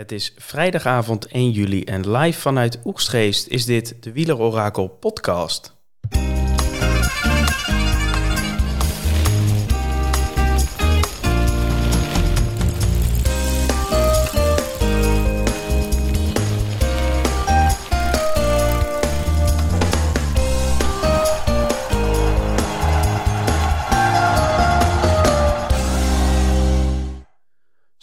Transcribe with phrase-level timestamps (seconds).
[0.00, 5.79] Het is vrijdagavond 1 juli en live vanuit Oegstgeest is dit de Wielerorakel podcast.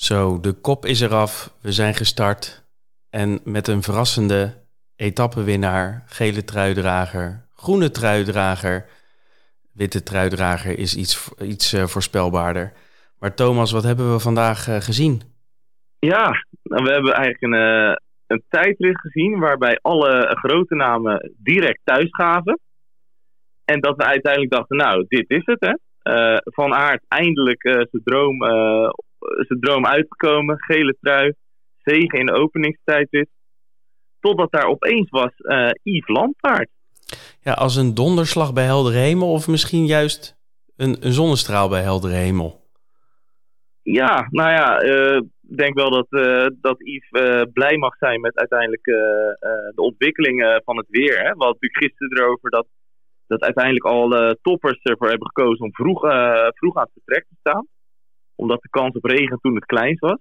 [0.08, 1.54] Zo, de kop is eraf.
[1.62, 2.64] We zijn gestart.
[3.10, 4.54] En met een verrassende
[4.96, 8.86] etappenwinnaar, gele truidrager, groene truidrager,
[9.74, 12.74] witte truidrager is iets, iets uh, voorspelbaarder.
[13.20, 15.22] Maar Thomas, wat hebben we vandaag uh, gezien?
[16.00, 17.96] Ja, nou, we hebben eigenlijk een, uh,
[18.28, 22.60] een tijdrit gezien waarbij alle grote namen direct thuis gaven.
[23.66, 25.74] En dat we uiteindelijk dachten, nou, dit is het hè.
[26.44, 28.38] van Aert eindelijk zijn droom
[29.20, 30.56] zijn droom uitgekomen.
[30.60, 31.34] Gele trui,
[31.78, 33.30] zegen in de openingstijdrit.
[34.20, 36.70] Totdat daar opeens was uh, Yves Lampaard.
[37.42, 40.38] Ja, als een donderslag bij heldere hemel of misschien juist
[40.78, 42.66] een, een zonnestraal bij heldere hemel?
[43.82, 45.16] Ja, nou ja, uh,
[45.50, 48.84] ik denk wel dat, uh, dat Yves blij mag zijn met uiteindelijk
[49.76, 51.18] de ontwikkeling van het weer.
[51.18, 51.24] Hè.
[51.24, 52.68] We hadden natuurlijk gisteren erover dat,
[53.28, 56.00] dat uiteindelijk al toppers ervoor hebben gekozen om vroeg,
[56.54, 57.68] vroeg aan het vertrek te staan
[58.38, 60.20] omdat de kans op regen toen het kleinst was.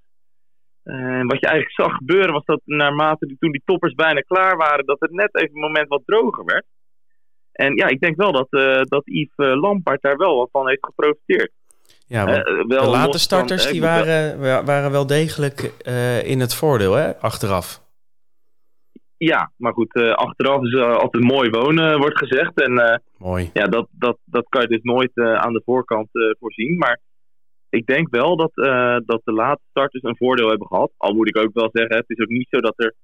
[0.83, 4.57] En wat je eigenlijk zag gebeuren was dat naarmate die, toen die toppers bijna klaar
[4.57, 6.65] waren, dat het net even een moment wat droger werd.
[7.53, 10.69] En ja, ik denk wel dat, uh, dat Yves uh, Lampaard daar wel wat van
[10.69, 11.53] heeft geprofiteerd.
[12.07, 15.73] Ja, uh, wel de late starters van, die waren, waren wel degelijk
[16.25, 17.85] in het voordeel, hè, achteraf.
[19.17, 22.61] Ja, maar goed, achteraf is altijd mooi wonen, wordt gezegd.
[22.61, 23.51] En mooi.
[23.53, 26.79] Ja, dat, dat, dat kan je dus nooit aan de voorkant voorzien.
[26.79, 27.01] Maar
[27.77, 30.93] ik denk wel dat, uh, dat de late starters een voordeel hebben gehad.
[30.97, 32.95] Al moet ik ook wel zeggen, het is ook niet zo dat, er,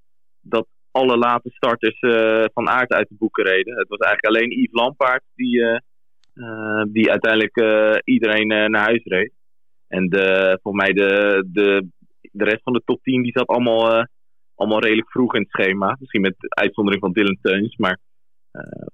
[0.40, 3.76] dat alle late starters uh, van aard uit de boeken reden.
[3.76, 5.58] Het was eigenlijk alleen Yves Lampaard die,
[6.34, 7.56] uh, die uiteindelijk
[8.04, 9.32] iedereen naar huis reed.
[9.88, 11.88] En de, voor mij de, de,
[12.20, 14.06] de rest van de top 10 die zat allemaal,
[14.54, 15.96] allemaal redelijk vroeg in het schema.
[15.98, 17.76] Misschien met uitzondering van Dylan Teuns.
[17.76, 17.98] Maar,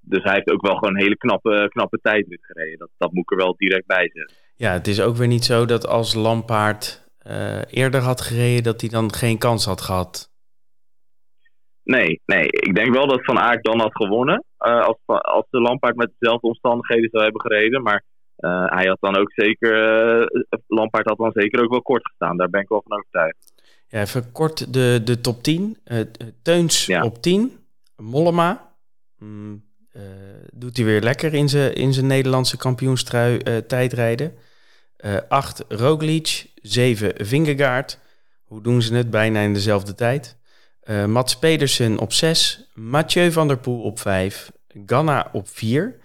[0.01, 2.79] dus hij heeft ook wel gewoon een hele knappe, knappe tijdrit gereden.
[2.79, 4.48] Dat, dat moet ik er wel direct bij zeggen.
[4.59, 8.81] Ja, het is ook weer niet zo dat als Lampaard uh, eerder had gereden, dat
[8.81, 10.31] hij dan geen kans had gehad.
[11.83, 12.47] Nee, nee.
[12.47, 14.45] Ik denk wel dat Van Aert dan had gewonnen.
[14.61, 17.83] Uh, als, als de Lampaard met dezelfde omstandigheden zou hebben gereden.
[17.83, 18.05] Maar
[18.39, 19.73] uh, hij had dan ook zeker.
[20.67, 22.37] Lampaard had dan zeker ook wel kort gestaan.
[22.37, 23.53] Daar ben ik wel van overtuigd.
[23.89, 25.77] Ja, even kort de, de top 10.
[26.43, 27.05] Teuns ja.
[27.05, 27.59] op 10.
[27.97, 28.75] Mollema.
[29.19, 29.65] Mm,
[30.53, 34.33] doet hij weer lekker in zijn in zijn Nederlandse kampioenstrui tijdrijden.
[35.29, 37.99] 8 uh, Roglic, 7 Vingegaard.
[38.45, 39.11] Hoe doen ze het?
[39.11, 40.37] Bijna in dezelfde tijd.
[40.85, 44.53] Uh, Mats Pedersen op 6, Mathieu van der Poel op 5,
[44.87, 45.97] Ganna op 4.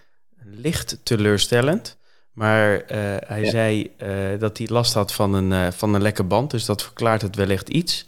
[0.44, 1.98] Licht teleurstellend.
[2.32, 2.82] Maar uh,
[3.20, 3.50] hij ja.
[3.50, 7.22] zei uh, dat hij last had van een, van een lekke band, dus dat verklaart
[7.22, 8.08] het wellicht iets.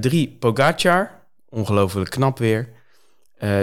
[0.00, 2.68] 3 Pogacar, ongelooflijk knap weer.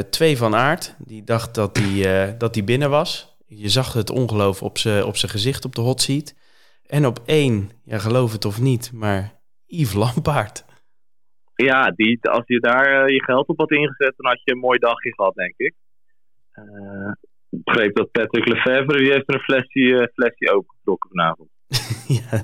[0.09, 3.28] 2 van Aert, die dacht dat hij, dat hij binnen was.
[3.51, 6.35] Je zag het ongeloof op zijn op gezicht op de hot seat.
[6.85, 9.33] En op één, ja, geloof het of niet, maar
[9.65, 10.65] Yves Lampaard.
[11.55, 14.59] Ja, die, als je daar uh, je geld op had ingezet, dan had je een
[14.59, 15.73] mooi dagje gehad, denk ik.
[16.53, 17.11] Uh,
[17.49, 21.49] ik begreep dat Patrick Lefevre, die heeft een flesje, uh, flesje opengetrokken vanavond.
[22.21, 22.43] ja,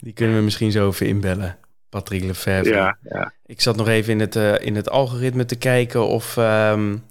[0.00, 1.58] die kunnen we misschien zo even inbellen.
[1.88, 2.74] Patrick Lefevre.
[2.74, 3.32] Ja, ja.
[3.46, 7.02] Ik zat nog even in het, in het algoritme te kijken of, um,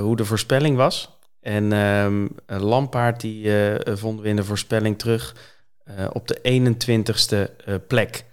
[0.00, 1.19] hoe de voorspelling was.
[1.40, 5.34] En um, Lampaard die uh, vonden we in de voorspelling terug
[5.98, 8.28] uh, op de 21ste uh, plek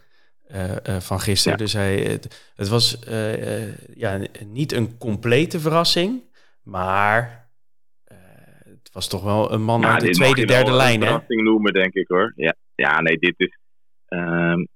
[0.99, 1.57] van gisteren.
[1.57, 1.63] Ja.
[1.63, 2.99] Dus hij, het, het was
[3.93, 6.21] ja, niet een complete verrassing,
[6.63, 7.49] maar
[8.63, 11.01] het was toch wel een man uit de tweede, derde lijn.
[11.01, 12.33] Een verrassing noemen, denk ik hoor.
[12.35, 13.57] Ja, ja nee, dit is.
[14.09, 14.67] Um,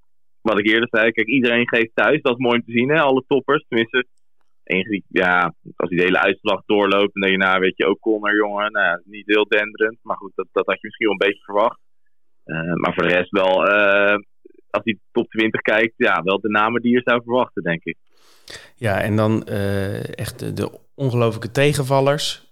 [0.41, 2.21] wat ik eerder zei, kijk, iedereen geeft thuis.
[2.21, 2.99] Dat is mooi om te zien, hè?
[2.99, 3.65] Alle toppers.
[3.67, 4.05] Tenminste,
[4.71, 8.35] enige, ja, als die de hele uitslag doorloopt, denk je, nou, weet je, ook Connor,
[8.35, 9.97] jongen, nou, niet heel denderend.
[10.01, 11.79] Maar goed, dat, dat had je misschien wel een beetje verwacht.
[12.45, 14.15] Uh, maar voor de rest wel, uh,
[14.69, 17.97] als hij top 20 kijkt, ja, wel de namen die je zou verwachten, denk ik.
[18.75, 22.49] Ja, en dan uh, echt de, de, ongelofelijke tegenvallers.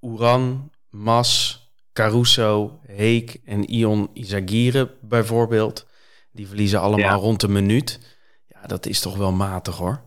[0.00, 1.60] Uran, Mas,
[1.92, 5.86] Caruso, Heek en Ion Izagire bijvoorbeeld.
[6.32, 7.14] Die verliezen allemaal ja.
[7.14, 8.18] rond een minuut.
[8.48, 10.05] Ja, dat is toch wel matig hoor.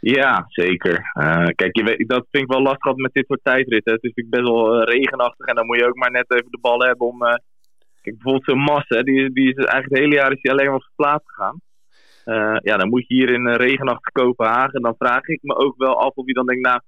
[0.00, 1.10] Ja, zeker.
[1.20, 3.92] Uh, kijk, je weet, dat vind ik wel lastig met dit soort tijdritten.
[3.92, 6.50] Het is natuurlijk best wel uh, regenachtig en dan moet je ook maar net even
[6.50, 7.34] de bal hebben om, uh,
[8.02, 11.14] Kijk, bijvoorbeeld zo'n Massa, die, die is eigenlijk het hele jaar is die alleen maar
[11.14, 11.60] op gegaan.
[12.62, 14.82] ja, dan moet je hier in regenachtig Kopenhagen.
[14.82, 16.80] Dan vraag ik me ook wel af of je dan denkt, nou,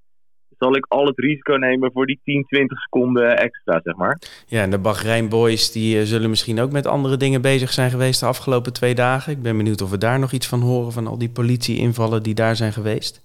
[0.58, 4.18] zal ik al het risico nemen voor die 10, 20 seconden extra, zeg maar.
[4.46, 7.90] Ja, en de Bahrein Boys die uh, zullen misschien ook met andere dingen bezig zijn
[7.90, 9.32] geweest de afgelopen twee dagen.
[9.32, 12.34] Ik ben benieuwd of we daar nog iets van horen van al die politieinvallen die
[12.34, 13.22] daar zijn geweest.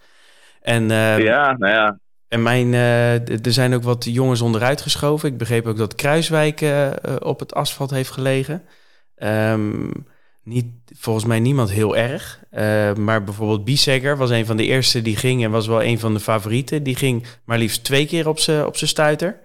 [0.62, 2.00] En, uh, ja, nou ja.
[2.28, 5.30] En mijn, uh, er zijn ook wat jongens onderuit geschoven.
[5.30, 6.66] Ik begreep ook dat Kruiswijk
[7.20, 8.62] op het asfalt heeft gelegen.
[9.24, 9.92] Um,
[10.48, 10.66] niet,
[10.96, 12.40] volgens mij niemand heel erg.
[12.52, 16.00] Uh, maar bijvoorbeeld Biesegger was een van de eerste die ging en was wel een
[16.00, 16.84] van de favorieten.
[16.84, 19.40] Die ging maar liefst twee keer op zijn op stuiter.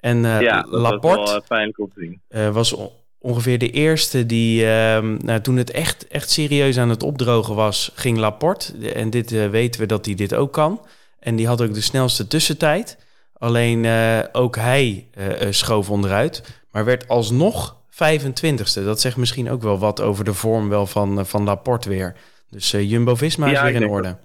[0.00, 2.20] En uh, ja, dat Laporte was wel pijnlijk om te zien.
[2.28, 2.76] Uh, was
[3.18, 7.92] ongeveer de eerste die, ehm, nou, toen het echt, echt serieus aan het opdrogen was,
[7.94, 8.92] ging Laporte.
[8.92, 10.80] En dit weten we dat hij dit ook kan.
[11.18, 12.98] En die had ook de snelste tussentijd.
[13.32, 13.86] Alleen
[14.32, 15.06] ook hij
[15.50, 16.62] schoof onderuit.
[16.70, 18.84] Maar werd alsnog 25ste.
[18.84, 22.16] Dat zegt misschien ook wel wat over de vorm wel van, uh, van Laporte weer.
[22.50, 24.16] Dus uh, Jumbo-Visma is weer in orde.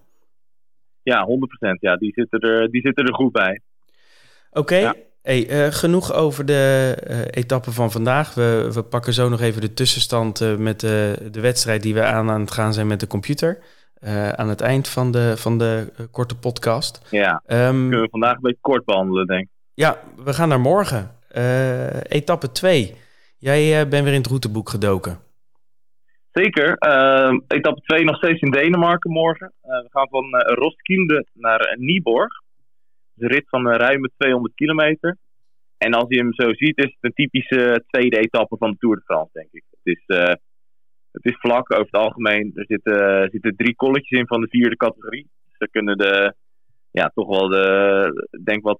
[1.03, 1.79] Ja, 100%.
[1.79, 3.61] Ja, die zitten er, die zitten er goed bij.
[4.51, 4.93] Oké.
[5.21, 8.33] Hey, uh, genoeg over de uh, etappe van vandaag.
[8.33, 12.03] We, we pakken zo nog even de tussenstand uh, met de, de wedstrijd die we
[12.03, 13.57] aan, aan het gaan zijn met de computer.
[14.35, 17.01] aan het eind van de, van de korte podcast.
[17.11, 19.49] Ja, um, kunnen we vandaag een beetje kort behandelen, denk ik.
[19.73, 21.11] Ja, we gaan naar morgen.
[22.03, 22.95] etappe 2.
[23.39, 25.19] Jij uh, bent weer in het routeboek gedoken.
[26.31, 26.77] Zeker.
[26.87, 29.53] Uh, etappe 2 nog steeds in Denemarken morgen.
[29.63, 32.33] Uh, we gaan van uh, Roskilde naar Nieborg.
[33.17, 35.17] een rit van ruim 200 kilometer.
[35.77, 38.95] En als je hem zo ziet, is het een typische tweede etappe van de Tour
[38.95, 39.63] de France, denk ik.
[39.69, 40.03] Het is,
[41.11, 42.51] het is vlak over het algemeen.
[42.55, 45.27] Er zitten, zitten drie kolletjes in van de vierde categorie.
[45.47, 46.33] Dus daar kunnen de,
[46.91, 48.79] ja, toch wel de, denk wat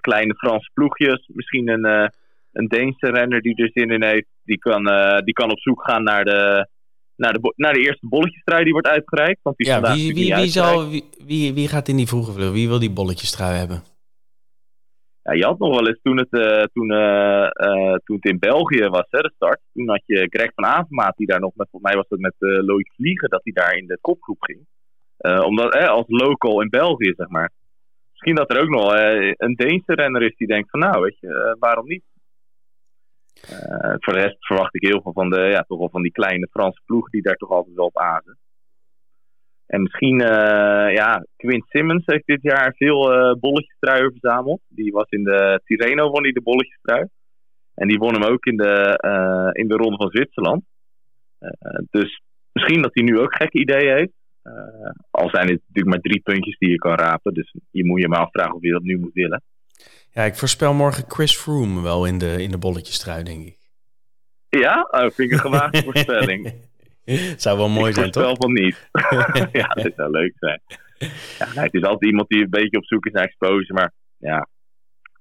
[0.00, 2.10] kleine Franse ploegjes, misschien een
[2.56, 5.84] een Deense renner die er zin in heeft, die kan, uh, die kan op zoek
[5.84, 6.68] gaan naar de,
[7.16, 9.40] naar de, naar de eerste bolletjestrui die wordt uitgereikt.
[9.42, 12.52] Want die ja, wie, wie, wie, zal, wie, wie, wie gaat in die vroege vlucht?
[12.52, 13.82] Wie wil die bolletjestrui hebben?
[15.22, 18.88] Ja, je had nog wel eens toen het, uh, toen, uh, toen het in België
[18.88, 19.60] was, hè, de start.
[19.72, 22.34] Toen had je Greg van Avermaat die daar nog met, volgens mij was het met
[22.38, 24.66] Loïc Vliegen, dat hij daar in de kopgroep ging.
[25.44, 27.50] omdat, als local in België, zeg maar.
[28.10, 28.92] Misschien dat er ook nog
[29.36, 32.04] een Deense renner is die denkt van nou, weet je, waarom niet?
[33.44, 36.12] Uh, voor de rest verwacht ik heel veel van, de, ja, toch wel van die
[36.12, 38.38] kleine Franse ploeg die daar toch altijd wel op azen.
[39.66, 44.60] En misschien, uh, ja, Quint Simmons heeft dit jaar veel uh, bolletjestruien verzameld.
[44.68, 47.06] Die was in de Tirreno, won hij de bolletjestrui.
[47.74, 48.98] En die won hem ook in de,
[49.52, 50.64] in de Ronde van Zwitserland.
[51.90, 52.20] dus
[52.52, 54.12] misschien dat hij nu ook gekke ideeën heeft.
[55.10, 57.34] al zijn het natuurlijk maar drie puntjes die je kan rapen.
[57.34, 59.42] Dus je moet je maar afvragen of je dat nu moet willen.
[60.10, 63.58] Ja, ik voorspel morgen Chris Froome wel in de, in de bolletjestrui, denk ik.
[64.48, 64.88] Ja?
[64.90, 66.54] Oh, vind ik een gewaagde voorspelling.
[67.36, 68.30] zou wel mooi zijn, toch?
[68.30, 68.88] Ik van niet.
[69.60, 70.60] ja, dat zou leuk zijn.
[71.38, 73.74] Ja, het is altijd iemand die een beetje op zoek is naar exposure.
[73.74, 74.48] Maar ja,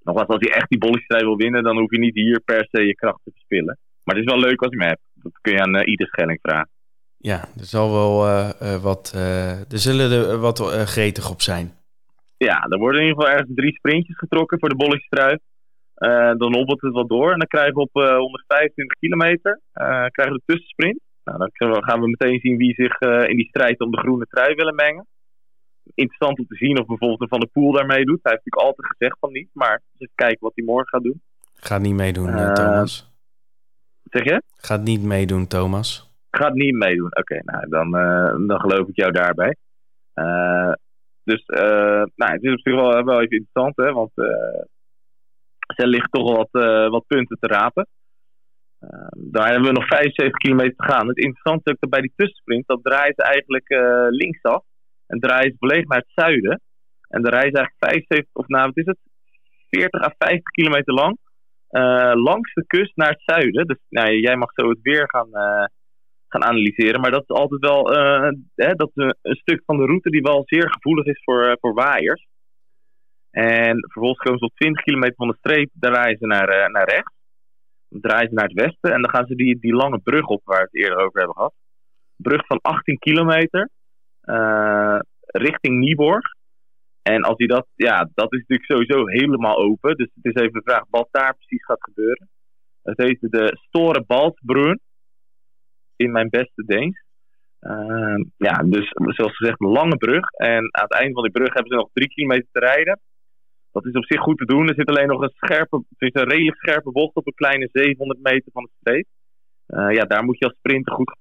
[0.03, 1.63] nogmaals, als hij echt die bolletjestrui wil winnen...
[1.63, 3.77] dan hoef je niet hier per se je kracht te verspillen.
[4.03, 5.01] Maar het is wel leuk als je hem hebt.
[5.13, 6.69] Dat kun je aan uh, ieder Schelling vragen.
[7.17, 9.13] Ja, er zal wel uh, uh, wat...
[9.69, 11.73] er zullen er wat gretig op zijn.
[12.37, 15.37] Ja, er worden in ieder geval ergens drie sprintjes getrokken voor de bolletjestrui.
[15.95, 19.85] Uh, dan hobbelt het wat door en dan krijgen we op uh, 125 kilometer uh,
[19.85, 20.99] krijgen we de tussensprint.
[21.23, 22.99] Nou, dan gaan we meteen zien wie zich
[23.29, 25.07] in die strijd om de groene trui willen mengen.
[25.93, 28.19] Interessant om te zien of bijvoorbeeld een Van de Poel daarmee doet.
[28.21, 31.21] Hij heeft natuurlijk altijd gezegd van niet, maar eens kijken wat hij morgen gaat doen.
[31.55, 33.11] Gaat niet meedoen, Thomas.
[34.03, 34.41] Zeg je?
[34.57, 36.11] Gaat niet meedoen, Thomas.
[36.29, 37.17] Gaat niet meedoen.
[37.17, 37.91] Oké, nou dan,
[38.47, 39.55] dan geloof ik jou daarbij.
[41.25, 44.25] Dus uh, nou, het is op zich wel, wel even interessant, hè, want uh,
[45.75, 47.87] er liggen toch wel wat, uh, wat punten te rapen.
[49.17, 51.07] daar hebben we nog 75 kilometer te gaan.
[51.07, 53.67] Het interessante is ook dat bij die tussensprint, dat draait eigenlijk
[54.09, 54.63] linksaf.
[55.07, 56.61] En draait volledig naar het zuiden.
[57.07, 58.97] En de reis is eigenlijk 75, of nou wat is het,
[59.69, 61.17] 40 à 50 kilometer lang.
[62.23, 63.67] langs de kust naar het zuiden.
[63.67, 65.29] Dus nou, jij mag zo het weer gaan,
[66.35, 67.01] gaan analyseren.
[67.01, 70.43] Maar dat is altijd wel uh, hè, dat een, stuk van de route die wel
[70.45, 72.27] zeer gevoelig is voor, uh, voor waaiers.
[73.31, 76.67] En vervolgens komen ze op 20 kilometer van de streep, daar rijden ze naar, uh,
[76.67, 77.13] naar rechts.
[77.89, 80.41] Dan draaien ze naar het westen en dan gaan ze die, die lange brug op
[80.43, 81.53] waar we het eerder over hebben gehad.
[82.15, 83.69] Brug van 18 kilometer
[85.25, 86.33] richting Nieborg.
[87.01, 89.97] En als hij dat, ja, dat is natuurlijk sowieso helemaal open.
[89.97, 92.29] Dus het is even de vraag wat daar precies gaat gebeuren.
[92.83, 94.79] Het heet de Store Balsbrun
[95.95, 97.03] in mijn beste Deens.
[97.61, 100.29] Uh, ja, dus zoals gezegd, een lange brug.
[100.29, 102.99] En aan het eind van die brug hebben ze nog drie kilometer te rijden.
[103.71, 104.67] dat is op zich goed te doen.
[104.67, 108.19] Er zit alleen nog een scherpe, is een redelijk scherpe bocht op een kleine 700
[108.21, 109.05] meter van de streep.
[109.95, 111.17] ja, daar moet je als sprinter goed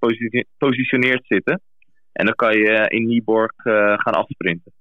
[0.46, 1.60] gepositioneerd zitten.
[2.12, 3.52] En dan kan je in Nieborg
[4.02, 4.72] gaan afsprinten.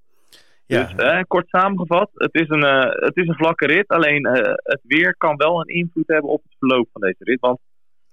[0.66, 0.94] Ja.
[0.94, 2.64] Dus kort samengevat, het is, een,
[3.06, 3.88] het is een vlakke rit.
[3.88, 4.28] Alleen
[4.64, 7.40] het weer kan wel een invloed hebben op het verloop van deze rit.
[7.40, 7.60] Want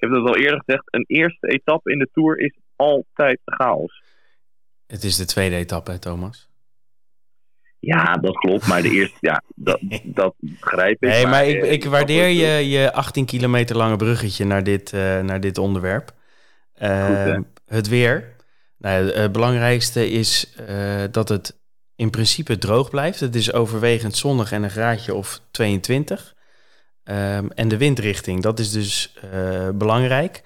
[0.01, 4.03] heb dat al eerder gezegd, een eerste etappe in de Tour is altijd chaos.
[4.87, 6.49] Het is de tweede etappe, hè, Thomas?
[7.79, 8.67] Ja, dat klopt.
[8.67, 11.09] Maar de eerste, ja, dat, dat begrijp ik.
[11.09, 15.41] Nee, maar, ik, ik waardeer je, je 18 kilometer lange bruggetje naar dit, uh, naar
[15.41, 16.13] dit onderwerp.
[16.83, 18.37] Uh, het weer.
[18.79, 21.61] Nou, het belangrijkste is uh, dat het
[21.97, 23.21] in principe droog blijft.
[23.21, 26.35] Het is overwegend zonnig en een graadje of 22.
[27.05, 29.15] Um, en de windrichting, dat is dus
[29.75, 30.43] belangrijk.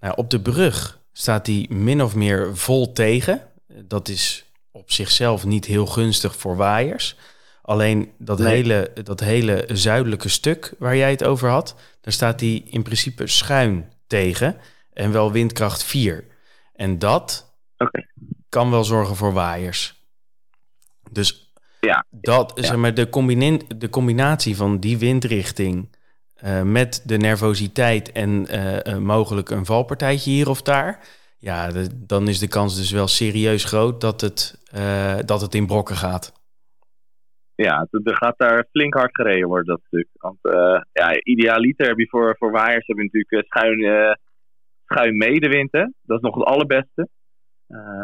[0.00, 3.42] Nou, op de brug staat die min of meer vol tegen.
[3.66, 7.16] Dat is op zichzelf niet heel gunstig voor waaiers.
[7.62, 12.64] Alleen dat, hele, dat hele zuidelijke stuk waar jij het over had, daar staat die
[12.70, 14.56] in principe schuin tegen
[14.92, 16.24] en wel windkracht 4.
[16.74, 17.54] En dat
[18.48, 20.06] kan wel zorgen voor waaiers.
[21.10, 22.04] Dus ja.
[22.10, 23.08] dat, zeg maar, de,
[23.76, 25.96] de combinatie van die windrichting
[26.44, 32.38] uh, met de nervositeit en uh, mogelijk een valpartijtje hier of daar, ja, dan is
[32.38, 34.66] de kans dus wel serieus groot dat het,
[35.26, 36.32] dat het in brokken gaat.
[37.54, 40.08] Ja, er gaat daar flink hard gereden worden, dat stuk.
[40.12, 40.38] Want
[40.92, 44.16] ja, idealiter heb je voor, voor waaiers heb je natuurlijk eh, schuin,
[44.84, 45.72] schuin medewind.
[45.72, 47.08] Dat is nog het allerbeste.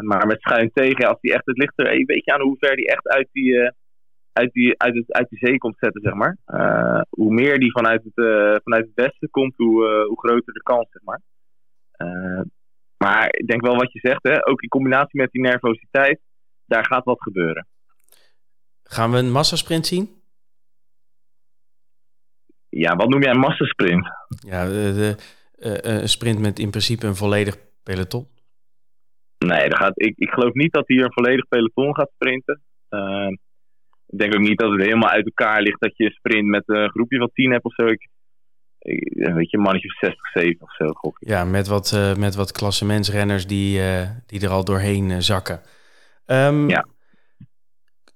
[0.01, 2.75] maar met schuin tegen, als die echt, het ligt er een beetje aan hoe ver
[2.75, 3.71] die echt uit die,
[4.35, 6.37] uit die, uit het, uit die zee komt zetten, zeg maar.
[7.09, 8.13] hoe meer die vanuit het,
[8.63, 11.21] vanuit het westen komt, hoe, hoe groter de kans, zeg maar.
[12.97, 14.47] Maar ik denk wel wat je zegt, hè?
[14.47, 16.19] ook in combinatie met die nervositeit,
[16.65, 17.67] daar gaat wat gebeuren.
[18.83, 20.09] Gaan we een massasprint zien?
[22.69, 24.07] Ja, wat noem jij een massasprint?
[24.27, 25.17] Ja, de, de,
[25.87, 28.27] een sprint met in principe een volledig peloton.
[29.37, 32.61] Nee, dat gaat, ik, ik geloof niet dat hier een volledig peloton gaat sprinten.
[34.07, 36.89] Ik denk ook niet dat het helemaal uit elkaar ligt dat je sprint met een
[36.89, 37.85] groepje van tien hebt of zo.
[37.85, 38.09] Ik,
[39.33, 40.85] weet je, mannetje of 60, 70 of zo.
[40.93, 45.17] Gok Ja, met wat, uh, met wat klassementsrenners die, uh, die er al doorheen uh,
[45.19, 45.61] zakken.
[46.25, 46.85] Um, ja.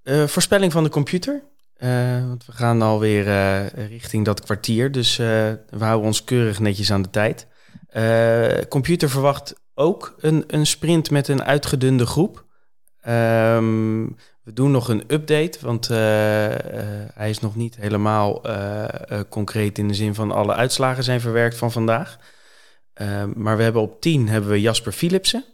[0.04, 1.44] voorspelling van de computer.
[2.28, 3.24] want we gaan alweer
[3.88, 7.48] richting dat kwartier, dus we houden ons keurig netjes aan de tijd.
[8.70, 12.48] computer verwacht ook een, een sprint met een uitgedunde groep.
[13.08, 15.98] Um, we doen nog een update, want uh,
[16.50, 16.56] uh,
[17.14, 18.86] hij is nog niet helemaal uh,
[19.30, 22.18] concreet in de zin van alle uitslagen zijn verwerkt van vandaag.
[23.34, 25.46] maar we hebben op 10 hebben we Jasper Philipsen.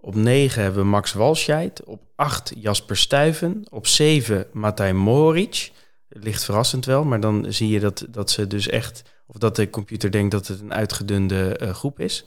[0.00, 1.84] Op 9 hebben we Max Walscheid.
[1.84, 3.64] Op 8 Jasper Stuyven.
[3.70, 5.72] Op 7 Matej Moric.
[6.08, 9.70] Ligt verrassend wel, maar dan zie je dat, dat ze dus echt, of dat de
[9.70, 12.24] computer denkt dat het een uitgedunde groep is.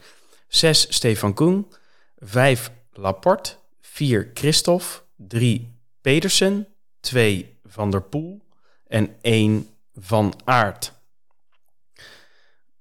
[0.48, 1.68] 6 Stefan Koen.
[2.20, 3.60] 5 Laporte.
[3.92, 5.02] 4 Christophe.
[5.28, 6.68] 3 Pedersen,
[7.00, 8.42] 2 Van der Poel
[8.88, 11.00] en 1 Van Aert.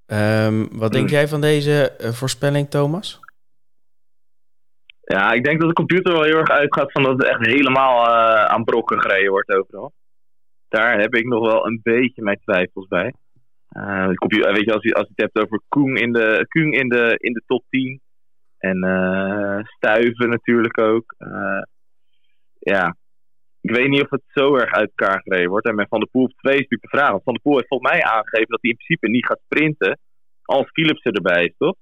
[0.07, 3.21] Um, wat denk jij van deze uh, voorspelling, Thomas?
[5.00, 8.07] Ja, ik denk dat de computer wel heel erg uitgaat van dat het echt helemaal
[8.07, 9.93] uh, aan brokken gereden wordt overal.
[10.69, 13.14] Daar heb ik nog wel een beetje mijn twijfels bij.
[13.76, 16.47] Uh, de computer, weet je, als je, als je het hebt over Koen in de,
[16.49, 18.00] Koen in de, in de top 10
[18.61, 18.79] en
[19.76, 21.14] Stuiven natuurlijk ook.
[22.59, 22.97] ja,
[23.61, 25.67] ik weet niet of het zo erg uit elkaar gereden wordt.
[25.67, 27.11] En met Van der Poel op 2 is natuurlijk de vraag.
[27.11, 29.99] Want Van der Poel heeft volgens mij aangegeven dat hij in principe niet gaat sprinten
[30.43, 31.75] als Philipsen erbij is, toch?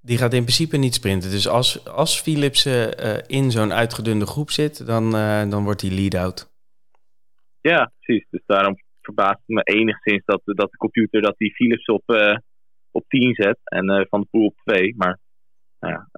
[0.00, 1.30] Die gaat in principe niet sprinten.
[1.30, 5.10] Dus als, als Philipsen uh, in zo'n uitgedunde groep zit, dan,
[5.50, 6.48] dan wordt hij lead-out.
[7.60, 8.26] Ja, precies.
[8.30, 12.02] Dus daarom verbaast het me enigszins dat, dat de computer dat die Philips op,
[12.90, 14.94] op 10 zet en Van der Poel op 2.
[14.96, 15.18] Maar
[15.80, 16.08] nou ja,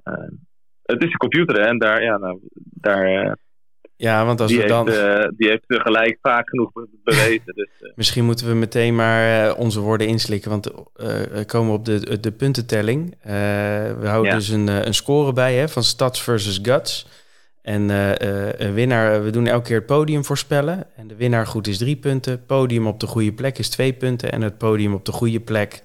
[0.83, 3.37] het is een computer hè, en daar, ja, nou, daar
[3.95, 4.89] ja, want als die we dan.
[4.89, 6.71] Heeft, uh, die heeft gelijk vaak genoeg
[7.03, 7.53] bewezen.
[7.55, 7.91] Dus, uh.
[7.95, 10.49] Misschien moeten we meteen maar uh, onze woorden inslikken.
[10.49, 13.15] Want we komen op de, de puntentelling.
[13.23, 14.37] we houden ja.
[14.37, 17.07] dus een, een score bij hè, van Stads versus Guts.
[17.61, 20.87] En een winnaar, we doen elke keer het podium voorspellen.
[20.95, 22.45] En de winnaar goed is drie punten.
[22.45, 24.31] Podium op de goede plek is twee punten.
[24.31, 25.83] En het podium op de goede plek,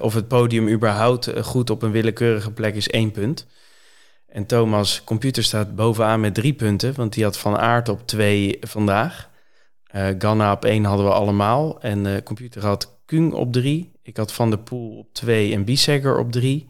[0.00, 3.46] of het podium überhaupt goed op een willekeurige plek, is één punt.
[4.26, 8.56] En Thomas' computer staat bovenaan met drie punten, want die had Van Aert op twee
[8.60, 9.30] vandaag.
[9.96, 11.80] Uh, Ganna op één hadden we allemaal.
[11.80, 13.92] En computer had Kung op drie.
[14.02, 16.68] Ik had Van der Poel op twee en Biesegger op drie.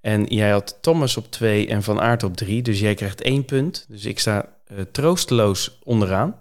[0.00, 2.62] En jij had Thomas op twee en Van Aert op drie.
[2.62, 3.86] Dus jij krijgt één punt.
[3.88, 6.36] Dus ik sta uh, troosteloos onderaan.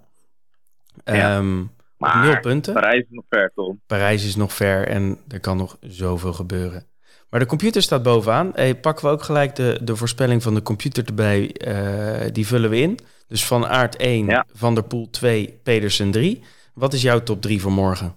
[1.04, 1.38] Ja.
[1.38, 2.74] Um, Maar nul punten.
[2.74, 3.82] Parijs is nog ver, Tom.
[3.88, 6.88] Parijs is nog ver en er kan nog zoveel gebeuren.
[7.30, 8.52] Maar de computer staat bovenaan.
[8.54, 11.56] Hey, pakken we ook gelijk de, de voorspelling van de computer erbij.
[11.68, 12.98] Uh, die vullen we in.
[13.28, 16.44] Dus van Aard 1, Van der Poel 2, Pedersen 3.
[16.74, 18.16] Wat is jouw top 3 voor morgen?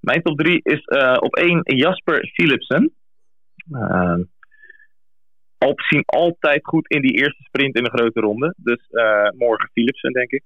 [0.00, 2.94] Mijn top 3 is uh, op 1 Jasper Philipsen.
[3.70, 4.14] Uh,
[5.58, 8.54] Alp zien altijd goed in die eerste sprint in de grote ronde.
[8.56, 10.42] Dus uh, morgen Philipsen, denk ik.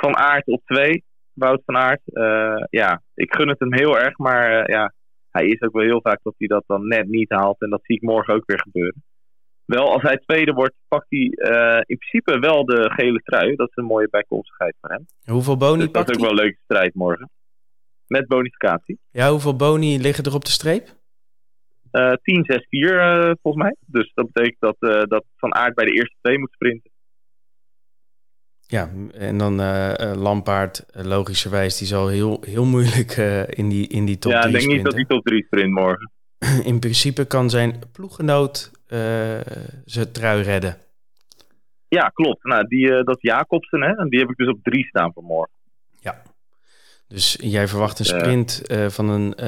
[0.00, 2.00] Van Aert op 2, Wout van Aert.
[2.70, 4.92] ja, ik gun het hem heel erg, maar ja,
[5.30, 7.60] hij is ook wel heel vaak dat hij dat dan net niet haalt.
[7.60, 9.02] En dat zie ik morgen ook weer gebeuren.
[9.64, 13.56] Wel, als hij tweede wordt, pakt hij uh, in principe wel de gele trui.
[13.56, 15.06] Dat is een mooie bijkomstigheid voor hem.
[15.24, 17.30] Hoeveel boni dus pakt Dat is ook wel een leuke strijd morgen.
[18.06, 18.98] Met bonificatie.
[19.10, 20.86] Ja, hoeveel boni liggen er op de streep?
[21.92, 23.76] Uh, 10, 6, 4 volgens mij.
[23.86, 26.90] Dus dat betekent dat, dat Van Aert bij de eerste twee moet sprinten.
[28.70, 33.16] Ja, en dan uh, Lampaard, logischerwijs, die zal heel, heel moeilijk
[33.48, 35.72] in, die, in die top 3 Ja, ik denk niet dat hij top 3 sprint
[35.72, 36.10] morgen.
[36.64, 38.70] In principe kan zijn ploeggenoot
[39.84, 40.76] zijn trui redden.
[41.88, 42.44] Ja, klopt.
[42.44, 45.54] Nou, die, dat Jacobsen, hè, en die heb ik dus op 3 staan voor morgen.
[46.00, 46.22] Ja.
[47.06, 49.46] Dus jij verwacht een sprint van een,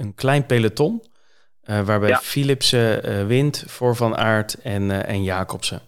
[0.00, 1.02] een klein peloton.
[1.64, 2.18] waarbij ja.
[2.18, 5.87] Philipsen wint voor Van Aert en, en Jacobsen.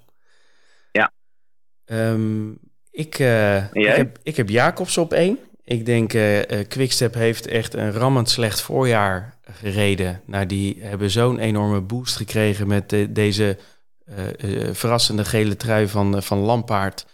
[1.92, 2.59] Um,
[2.90, 5.38] ik, uh, ik, heb, ik heb Jacobs op één.
[5.64, 10.20] Ik denk, uh, Quickstep heeft echt een rammend slecht voorjaar gereden.
[10.25, 13.59] Nou, die hebben zo'n enorme boost gekregen met de, deze
[14.40, 17.06] uh, verrassende gele trui van, van Lampaard.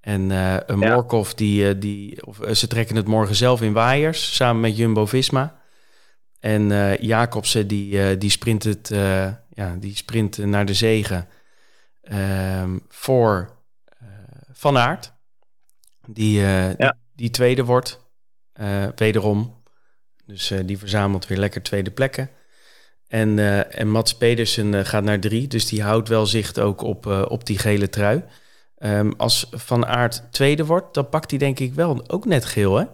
[0.00, 0.94] En een ja.
[0.94, 5.60] Morkov, die, die, of, ze trekken het morgen zelf in waaiers, samen met Jumbo-Visma.
[6.40, 6.68] En
[7.00, 8.88] Jacobsen, die, die sprint het,
[9.54, 11.28] ja, die sprint naar de zegen
[12.02, 13.53] ehm, voor
[14.64, 15.12] van Aert.
[16.06, 18.00] Die, uh, die, tweede wordt.
[18.60, 19.62] Uh, wederom.
[20.26, 22.30] Dus uh, die verzamelt weer lekker tweede plekken.
[23.08, 23.38] En,
[23.70, 25.46] en Mats Pedersen gaat naar drie.
[25.46, 28.24] Dus die houdt wel zicht ook op, op die gele trui.
[28.78, 32.76] Um, als Van Aert tweede wordt, dan pakt hij denk ik wel ook net geel,
[32.76, 32.84] hè?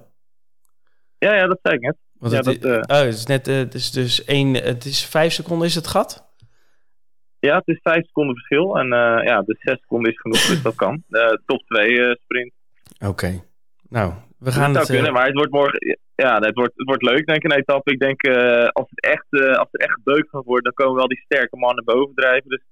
[1.19, 1.97] Ja, ja dat zei ik net.
[2.13, 5.33] Want ja, het, dat, oh, het is net, het is dus één, het is vijf
[5.33, 6.30] seconden is het gat?
[7.41, 8.79] Ja, het is vijf seconden verschil.
[8.79, 11.03] En uh, ja, dus zes seconden is genoeg, dus dat kan.
[11.09, 12.53] Uh, top 2 uh, sprint.
[12.99, 13.09] Oké.
[13.09, 13.43] Okay.
[13.89, 14.87] Nou, we gaan het...
[14.87, 15.99] kunnen, maar het wordt morgen...
[16.15, 17.93] Ja, het wordt, het wordt leuk, denk ik, een etappe.
[17.93, 18.27] Ik denk,
[18.73, 21.85] als, het echt, als het echt beuk gaat worden, dan komen wel die sterke mannen
[21.85, 22.51] bovendrijven.
[22.51, 22.63] Dus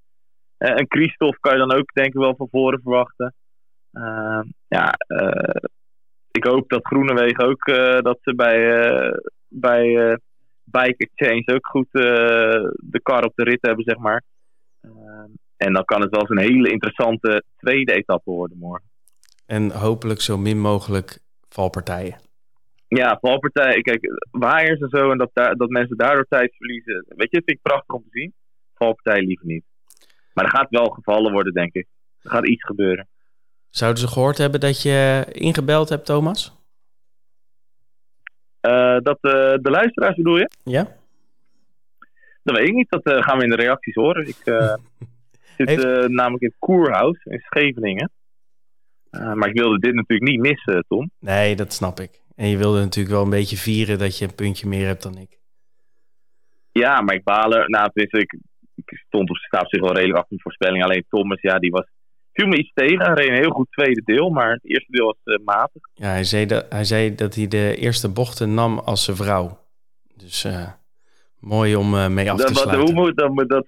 [0.58, 3.34] een Christophe kan je dan ook, denk ik, wel van voren verwachten.
[4.68, 4.94] ja,
[6.30, 7.64] ik hoop dat Groenewegen ook,
[8.04, 8.60] dat ze bij,
[9.48, 10.18] bij
[10.64, 14.22] Bike Exchange ook goed de kar op de rit hebben, zeg maar.
[14.96, 18.88] Ehm, en dan kan het wel eens een hele interessante tweede etappe worden morgen.
[19.46, 22.20] En hopelijk zo min mogelijk valpartijen.
[22.88, 23.82] Ja, valpartijen.
[23.82, 27.04] Kijk, waaiers en zo en dat, dat mensen daardoor tijd verliezen.
[27.08, 28.34] Weet je, vind ik prachtig om te zien.
[28.74, 29.64] Valpartijen liever niet.
[30.32, 31.86] Maar er gaat wel gevallen worden, denk ik.
[32.22, 33.08] Er gaat iets gebeuren.
[33.70, 36.56] Zouden ze gehoord hebben dat je ingebeld hebt, Thomas?
[38.62, 40.50] Uh, dat uh, de luisteraars bedoel je?
[40.62, 40.97] Ja.
[42.48, 44.26] Dat weet ik niet, dat uh, gaan we in de reacties horen.
[44.26, 44.74] Ik uh,
[45.56, 48.10] zit uh, namelijk in het Koerhuis in Scheveningen.
[49.10, 51.10] maar ik wilde dit natuurlijk niet missen, Tom.
[51.20, 52.20] Nee, dat snap ik.
[52.36, 55.18] En je wilde natuurlijk wel een beetje vieren dat je een puntje meer hebt dan
[55.18, 55.38] ik.
[56.72, 57.70] Ja, maar ik balen.
[57.70, 58.38] Nou, ik,
[58.74, 60.84] ik stond op staat zich wel redelijk achter de voorspelling.
[60.84, 61.86] Alleen Thomas, ja, die was
[62.32, 63.04] viel me iets tegen.
[63.04, 65.82] Hij reed een heel goed tweede deel, maar het eerste deel was uh, matig.
[65.94, 69.58] Ja, hij zei, dat, hij zei dat hij de eerste bochten nam als zijn vrouw.
[70.14, 70.68] Dus uh,
[71.40, 72.80] Mooi om uh, mee af te dat, sluiten.
[72.80, 73.64] Hoe moet dat, dat,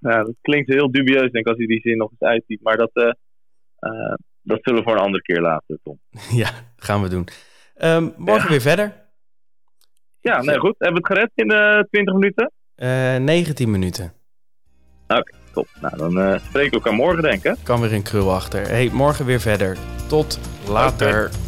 [0.00, 2.62] ja, dat klinkt heel dubieus, denk ik, als je die zin nog eens uitziet.
[2.62, 5.98] Maar dat, uh, uh, dat zullen we voor een andere keer laten, Tom.
[6.42, 7.28] ja, gaan we doen.
[7.82, 8.50] Um, morgen ja.
[8.50, 9.02] weer verder.
[10.20, 10.74] Ja, nee, goed.
[10.78, 12.52] Hebben we het gered in de 20 minuten?
[13.24, 14.12] 19 minuten.
[15.08, 15.68] Oké, okay, top.
[15.80, 17.56] Nou, dan spreken we elkaar morgen, denk ik.
[17.62, 18.68] Kan weer een krul achter.
[18.68, 19.76] Hey, morgen weer verder.
[20.08, 21.26] Tot later.
[21.26, 21.43] Okay.